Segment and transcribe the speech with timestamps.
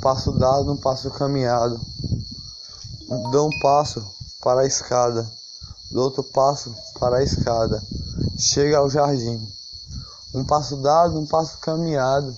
[0.00, 1.78] passo dado, um passo caminhado.
[3.30, 4.04] Dou um passo
[4.40, 5.30] para a escada,
[5.90, 7.82] dou outro passo para a escada.
[8.38, 9.46] Chega ao jardim.
[10.32, 12.34] Um passo dado, um passo caminhado.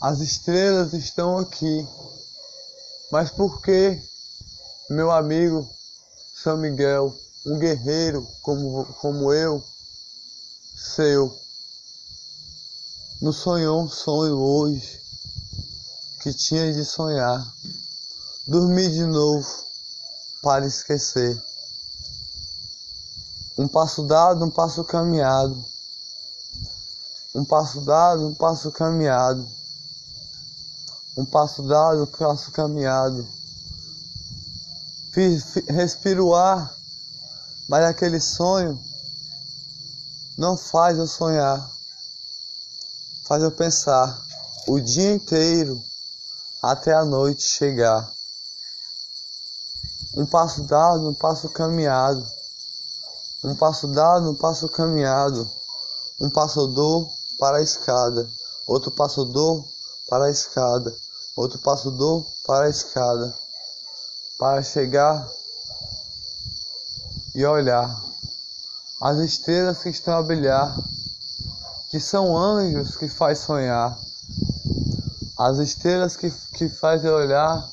[0.00, 1.86] As estrelas estão aqui.
[3.12, 4.00] Mas por que,
[4.90, 5.68] meu amigo
[6.34, 7.14] São Miguel,
[7.46, 9.62] um guerreiro como, como eu,
[10.76, 11.34] seu,
[13.20, 15.07] não sonhou um sonho hoje
[16.20, 17.46] que tinha de sonhar,
[18.46, 19.48] dormir de novo
[20.42, 21.40] para esquecer.
[23.56, 25.64] Um passo dado, um passo caminhado.
[27.34, 29.48] Um passo dado, um passo caminhado.
[31.16, 33.26] Um passo dado, um passo caminhado.
[35.68, 36.72] Respiro o ar,
[37.68, 38.80] mas aquele sonho
[40.36, 41.68] não faz eu sonhar,
[43.24, 44.24] faz eu pensar
[44.68, 45.82] o dia inteiro
[46.62, 48.12] até a noite chegar.
[50.14, 52.26] Um passo dado, um passo caminhado.
[53.44, 55.48] Um passo dado, um passo caminhado.
[56.20, 58.28] Um passo dou para a escada.
[58.66, 59.64] Outro passo dou
[60.08, 60.94] para a escada.
[61.36, 63.32] Outro passo dou para a escada.
[64.38, 65.28] Para chegar
[67.34, 67.88] e olhar
[69.00, 70.76] as estrelas que estão a brilhar,
[71.88, 73.96] que são anjos que faz sonhar.
[75.38, 77.70] As estrelas que, que fazem olhar,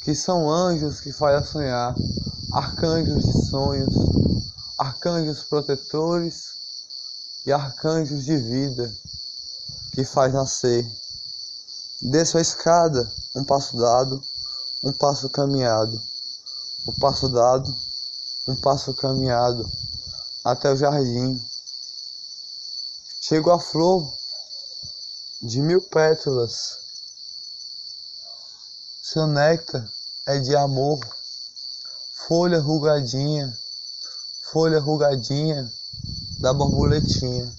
[0.00, 1.94] que são anjos que fazem sonhar.
[2.50, 3.94] Arcanjos de sonhos,
[4.78, 6.54] arcanjos protetores
[7.44, 8.90] e arcanjos de vida
[9.92, 10.90] que faz nascer.
[12.00, 14.18] Desço a escada, um passo dado,
[14.82, 16.00] um passo caminhado.
[16.88, 17.76] Um passo dado,
[18.48, 19.70] um passo caminhado
[20.42, 21.38] até o jardim.
[23.20, 24.10] Chego a flor
[25.42, 26.85] de mil pétalas.
[29.16, 29.90] Seu néctar
[30.26, 31.00] é de amor,
[32.28, 33.58] folha rugadinha,
[34.52, 35.72] folha rugadinha
[36.38, 37.50] da borboletinha.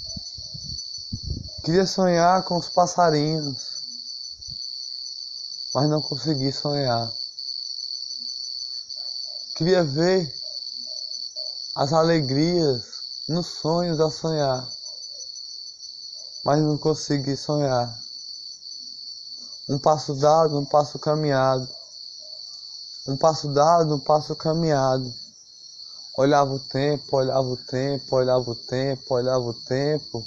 [1.63, 3.57] Queria sonhar com os passarinhos,
[5.73, 7.11] mas não consegui sonhar.
[9.55, 10.31] Queria ver
[11.75, 12.83] as alegrias
[13.27, 14.71] nos sonhos a sonhar,
[16.45, 18.06] mas não consegui sonhar.
[19.67, 21.67] Um passo dado, um passo caminhado.
[23.07, 25.13] Um passo dado, um passo caminhado.
[26.17, 30.25] Olhava o tempo, olhava o tempo, olhava o tempo, olhava o tempo.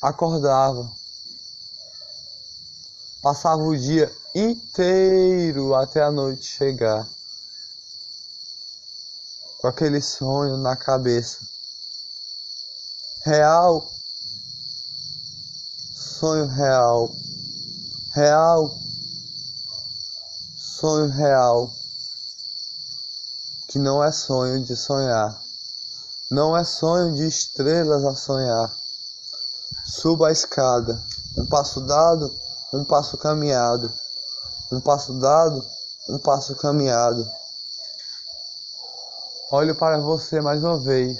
[0.00, 0.90] Acordava.
[3.20, 7.06] Passava o dia inteiro até a noite chegar
[9.62, 11.38] com aquele sonho na cabeça.
[13.24, 13.88] Real,
[15.94, 17.08] sonho real,
[18.14, 18.76] real,
[20.54, 21.72] sonho real,
[23.68, 25.40] que não é sonho de sonhar,
[26.30, 28.70] não é sonho de estrelas a sonhar.
[29.86, 31.02] Suba a escada,
[31.38, 32.30] um passo dado,
[32.74, 33.90] um passo caminhado,
[34.70, 35.66] um passo dado,
[36.10, 37.26] um passo caminhado.
[39.50, 41.18] Olho para você mais uma vez,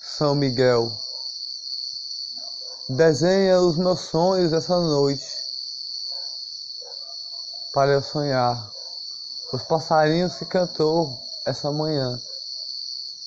[0.00, 0.92] São Miguel.
[2.88, 5.33] Desenha os meus sonhos essa noite,
[7.74, 8.70] para eu sonhar.
[9.52, 11.12] Os passarinhos que cantou
[11.44, 12.18] essa manhã,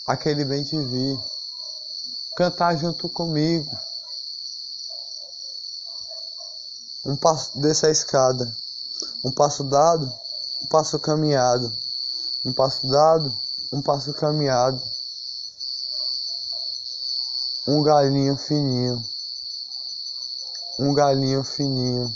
[0.08, 1.20] aquele bem te vi,
[2.36, 3.70] cantar junto comigo.
[7.06, 8.50] Um passo dessa escada,
[9.24, 10.12] um passo dado,
[10.64, 11.72] um passo caminhado,
[12.46, 13.34] um passo dado,
[13.72, 14.82] um passo caminhado,
[17.68, 19.02] um galinho fininho,
[20.80, 22.14] um galinho fininho,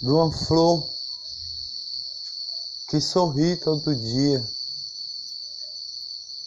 [0.00, 0.88] de uma flor
[2.88, 4.44] que sorri todo dia.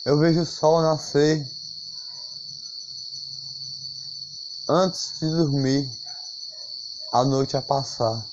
[0.05, 1.47] Eu vejo o sol nascer
[4.67, 5.89] antes de dormir,
[7.11, 8.25] a noite a passar.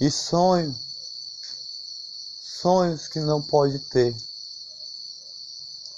[0.00, 0.74] E sonho
[2.66, 4.16] sonhos que não pode ter.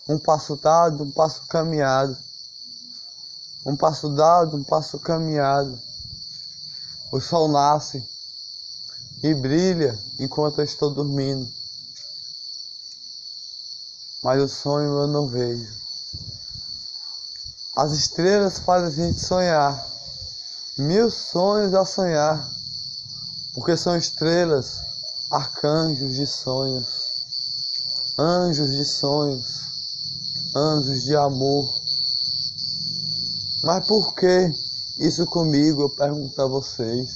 [0.08, 2.16] Um passo dado, um passo caminhado.
[3.64, 5.87] Um passo dado, um passo caminhado.
[7.10, 8.06] O sol nasce
[9.22, 11.50] e brilha enquanto eu estou dormindo.
[14.22, 15.72] Mas o sonho eu não vejo.
[17.76, 19.86] As estrelas fazem a gente sonhar.
[20.76, 22.46] Mil sonhos a sonhar.
[23.54, 24.80] Porque são estrelas
[25.30, 26.86] arcanjos de sonhos,
[28.18, 29.62] anjos de sonhos,
[30.54, 31.74] anjos de amor.
[33.62, 34.52] Mas por que
[34.98, 35.82] isso comigo?
[35.82, 37.08] Eu pergunto a vocês.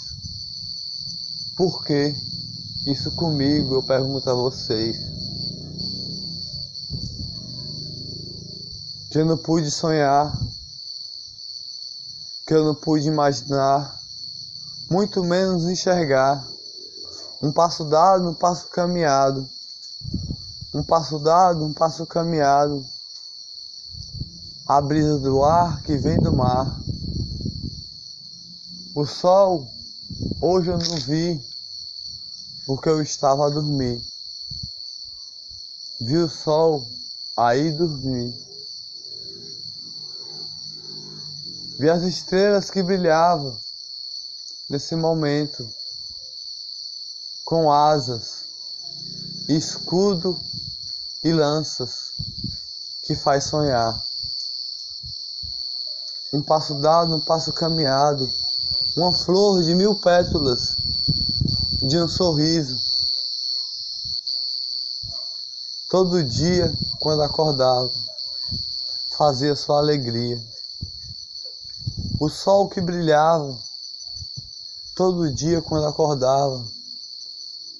[1.56, 2.14] Por que
[2.86, 3.74] isso comigo?
[3.74, 4.96] Eu pergunto a vocês.
[9.10, 10.32] Que eu não pude sonhar,
[12.46, 14.00] que eu não pude imaginar,
[14.90, 16.46] muito menos enxergar.
[17.42, 19.46] Um passo dado, um passo caminhado.
[20.72, 22.82] Um passo dado, um passo caminhado.
[24.66, 26.80] A brisa do ar que vem do mar.
[28.94, 29.66] O sol,
[30.38, 31.42] hoje eu não vi,
[32.66, 34.04] porque eu estava a dormir.
[35.98, 36.86] Vi o sol,
[37.34, 38.30] aí dormi.
[41.78, 43.58] Vi as estrelas que brilhavam
[44.68, 45.66] nesse momento,
[47.46, 48.44] com asas,
[49.48, 50.38] escudo
[51.24, 52.12] e lanças
[53.04, 53.98] que faz sonhar.
[56.30, 58.41] Um passo dado, um passo caminhado
[58.94, 60.76] uma flor de mil pétalas
[61.80, 62.78] de um sorriso.
[65.88, 67.90] Todo dia, quando acordava,
[69.16, 70.38] fazia sua alegria.
[72.20, 73.58] O sol que brilhava,
[74.94, 76.62] todo dia, quando acordava,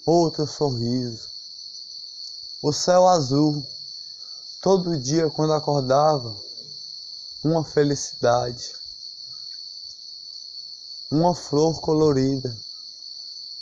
[0.07, 1.29] outro sorriso.
[2.63, 3.63] O céu azul,
[4.63, 6.35] todo dia, quando acordava,
[7.45, 8.82] uma felicidade
[11.13, 12.57] uma flor colorida,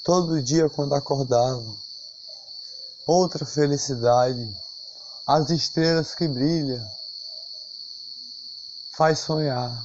[0.04, 1.66] todo dia quando acordava.
[3.04, 4.56] Outra felicidade,
[5.26, 6.80] as estrelas que brilham,
[8.96, 9.84] faz sonhar.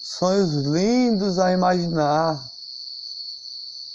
[0.00, 2.42] Sonhos lindos a imaginar.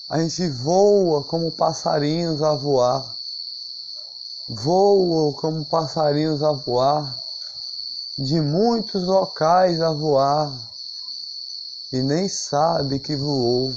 [0.07, 3.15] A gente voa como passarinhos a voar.
[4.47, 7.17] Voa como passarinhos a voar.
[8.19, 10.70] De muitos locais a voar
[11.91, 13.75] e nem sabe que voou.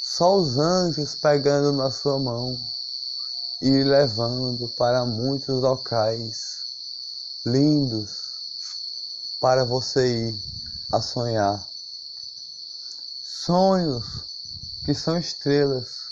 [0.00, 2.58] Só os anjos pegando na sua mão
[3.60, 6.60] e levando para muitos locais
[7.44, 8.30] lindos
[9.40, 10.42] para você ir
[10.92, 11.66] a sonhar.
[13.22, 14.04] Sonhos
[14.84, 16.10] que são estrelas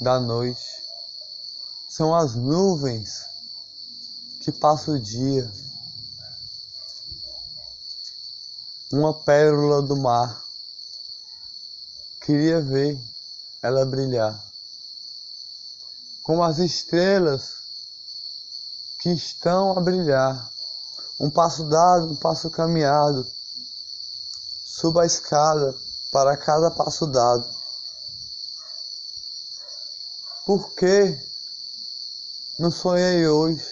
[0.00, 0.82] da noite,
[1.88, 3.24] são as nuvens
[4.40, 5.50] que passam o dia
[8.92, 10.42] uma pérola do mar.
[12.20, 12.98] Queria ver
[13.62, 14.42] ela brilhar.
[16.22, 17.64] Como as estrelas
[19.04, 20.50] que estão a brilhar.
[21.20, 23.30] Um passo dado, um passo caminhado.
[24.64, 25.74] Suba a escada
[26.10, 27.46] para cada passo dado.
[30.46, 31.18] Por que
[32.58, 33.64] não sonhei hoje?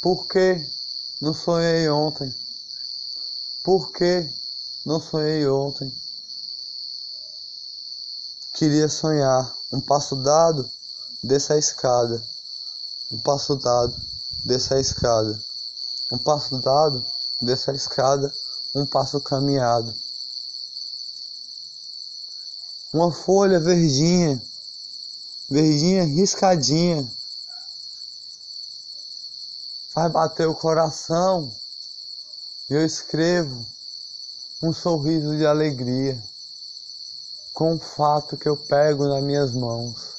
[0.00, 0.64] Por que
[1.20, 2.32] não sonhei ontem?
[3.66, 4.32] Por que
[4.84, 5.92] não sonhei ontem?
[8.54, 9.52] Queria sonhar.
[9.72, 10.70] Um passo dado,
[11.20, 12.24] desça a escada.
[13.10, 13.92] Um passo dado,
[14.44, 15.42] desça a escada.
[16.12, 17.04] Um passo dado,
[17.42, 18.32] desça a escada.
[18.72, 19.92] Um passo caminhado.
[22.92, 24.40] Uma folha verdinha,
[25.50, 27.12] verdinha riscadinha.
[29.90, 31.52] Faz bater o coração
[32.68, 33.64] eu escrevo
[34.60, 36.20] um sorriso de alegria
[37.52, 40.16] com o fato que eu pego nas minhas mãos.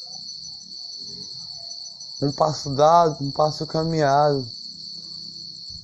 [2.21, 4.49] Um passo dado, um passo caminhado.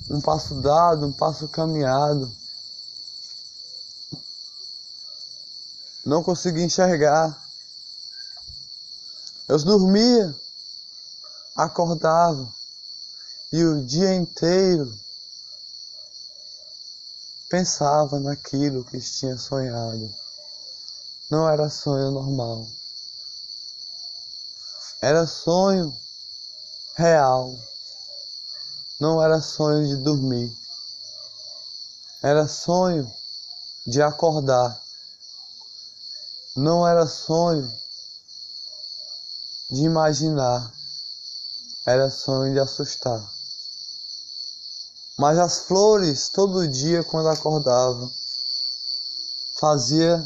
[0.10, 2.34] Um passo dado, um passo caminhado.
[6.06, 7.38] Não consegui enxergar.
[9.50, 10.34] Eu dormia,
[11.56, 12.50] acordava
[13.52, 15.03] e o dia inteiro
[17.54, 20.12] pensava naquilo que tinha sonhado.
[21.30, 22.68] Não era sonho normal.
[25.00, 25.96] Era sonho
[26.96, 27.56] real.
[29.00, 30.52] Não era sonho de dormir.
[32.24, 33.08] Era sonho
[33.86, 34.82] de acordar.
[36.56, 37.72] Não era sonho
[39.70, 40.74] de imaginar.
[41.86, 43.24] Era sonho de assustar.
[45.24, 48.12] Mas as flores, todo dia quando acordava,
[49.58, 50.22] fazia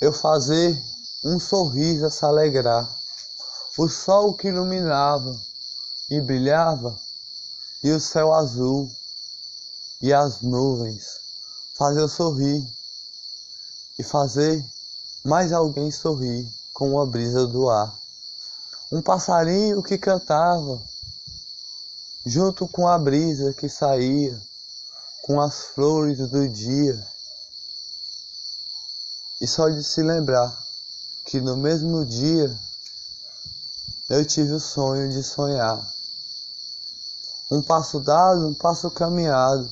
[0.00, 0.76] eu fazer
[1.22, 2.92] um sorriso a se alegrar.
[3.78, 5.32] O sol que iluminava
[6.10, 6.98] e brilhava,
[7.84, 8.90] e o céu azul,
[10.02, 11.20] e as nuvens,
[11.78, 12.68] fazer eu sorrir
[13.96, 14.60] e fazer
[15.24, 17.96] mais alguém sorrir com a brisa do ar.
[18.90, 20.82] Um passarinho que cantava
[22.28, 24.36] junto com a brisa que saía,
[25.22, 27.00] com as flores do dia.
[29.40, 30.52] E só de se lembrar
[31.24, 32.52] que no mesmo dia
[34.08, 35.80] eu tive o sonho de sonhar.
[37.48, 39.70] Um passo dado, um passo caminhado.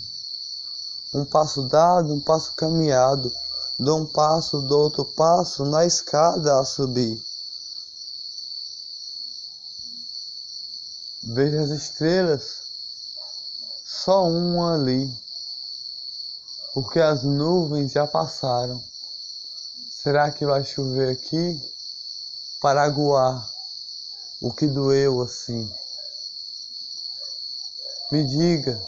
[1.13, 3.33] Um passo dado, um passo caminhado.
[3.81, 7.21] Dou um passo, dou outro passo na escada a subir.
[11.35, 12.63] Vejo as estrelas,
[13.85, 15.13] só uma ali,
[16.73, 18.83] porque as nuvens já passaram.
[20.03, 21.75] Será que vai chover aqui?
[22.65, 23.47] para aguar
[24.41, 25.71] o que doeu assim.
[28.11, 28.83] Me diga,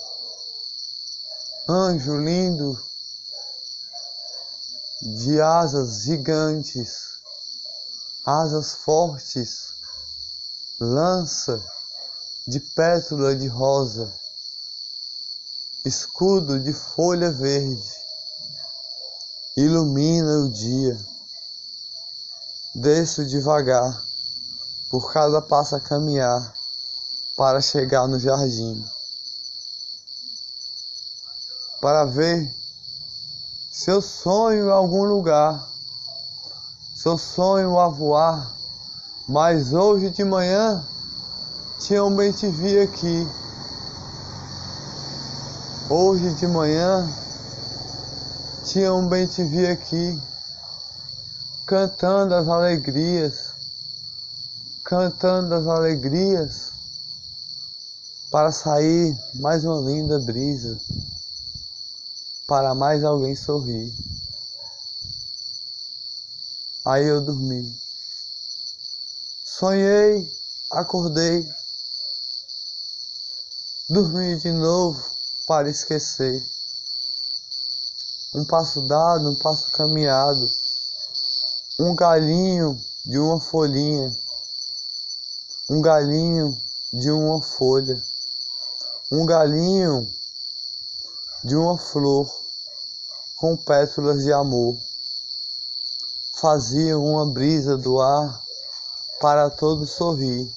[1.69, 2.83] anjo lindo,
[5.03, 7.21] de asas gigantes,
[8.25, 9.75] asas fortes,
[10.81, 11.63] lança
[12.47, 14.13] de pétula de rosa,
[15.85, 17.83] escudo de folha verde,
[19.57, 20.97] ilumina o dia.
[22.73, 24.01] Desço devagar,
[24.89, 26.55] por cada passo a caminhar,
[27.37, 28.87] para chegar no jardim.
[31.81, 32.55] Para ver
[33.73, 35.69] seu sonho em algum lugar,
[36.95, 38.55] seu sonho a voar,
[39.27, 40.87] mas hoje de manhã
[41.79, 43.27] tinha um bem te vi aqui.
[45.91, 47.07] Hoje de manhã
[48.65, 50.21] tinha um te vi aqui
[51.67, 53.53] cantando as alegrias,
[54.85, 56.73] cantando as alegrias,
[58.31, 60.79] para sair mais uma linda brisa,
[62.47, 63.93] para mais alguém sorrir.
[66.85, 67.75] Aí eu dormi.
[69.45, 70.31] Sonhei,
[70.71, 71.49] acordei,
[73.89, 75.03] dormi de novo
[75.47, 76.45] para esquecer.
[78.35, 80.51] Um passo dado, um passo caminhado
[81.79, 84.11] um galinho de uma folhinha,
[85.69, 86.59] um galinho
[86.91, 88.03] de uma folha,
[89.13, 90.11] um galinho
[91.45, 92.27] de uma flor
[93.37, 94.75] com pétalas de amor.
[96.41, 98.43] Fazia uma brisa do ar
[99.21, 100.51] para todos sorrir.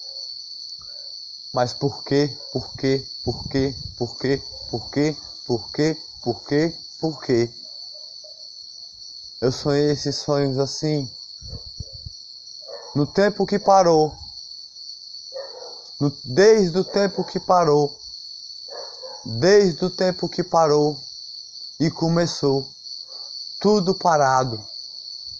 [1.53, 2.35] Mas por quê?
[2.51, 3.05] Por quê?
[3.23, 3.75] Por quê?
[3.97, 4.41] Por quê?
[4.69, 5.17] Por quê?
[5.47, 5.97] Por quê?
[6.21, 6.75] Por quê?
[6.99, 7.53] Por quê?
[9.41, 11.09] Eu sonhei esses sonhos assim,
[12.93, 14.13] no tempo que parou,
[15.99, 17.97] no, desde o tempo que parou,
[19.25, 20.99] desde o tempo que parou
[21.79, 22.67] e começou,
[23.61, 24.61] tudo parado.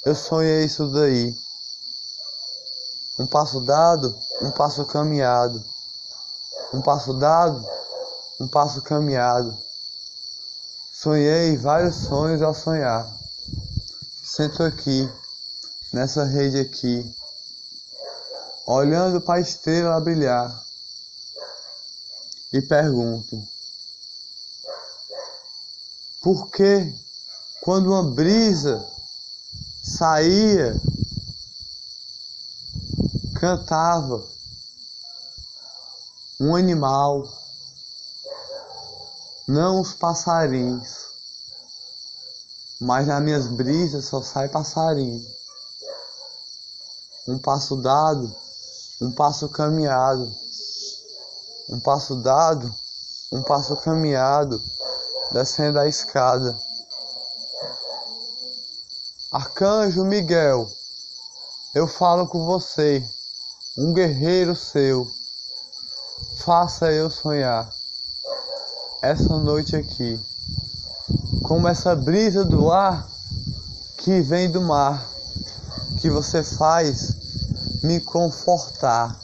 [0.06, 1.36] Eu sonhei isso daí.
[3.20, 5.62] Um passo dado, um passo caminhado.
[6.72, 7.66] Um passo dado,
[8.40, 9.58] um passo caminhado.
[10.94, 13.10] Sonhei vários sonhos ao sonhar.
[14.24, 15.10] Sento aqui,
[15.92, 17.16] nessa rede aqui,
[18.66, 20.64] olhando para a estrela brilhar,
[22.54, 23.42] e pergunto:
[26.22, 26.94] por que,
[27.62, 28.86] quando uma brisa
[29.84, 30.80] saía,
[33.40, 34.24] cantava
[36.40, 37.24] um animal,
[39.48, 41.10] não os passarinhos?
[42.80, 45.26] mas nas minhas brisas só sai passarinho.
[47.28, 48.34] Um passo dado,
[49.02, 50.34] um passo caminhado.
[51.68, 52.74] Um passo dado,
[53.32, 54.64] um passo caminhado,
[55.32, 56.58] descendo a escada.
[59.32, 60.68] Arcanjo Miguel,
[61.76, 63.08] eu falo com você,
[63.78, 65.08] um guerreiro seu.
[66.44, 67.70] Faça eu sonhar
[69.02, 70.18] essa noite aqui
[71.44, 73.06] como essa brisa do ar
[73.98, 75.06] que vem do mar,
[76.00, 79.20] que você faz me confortar.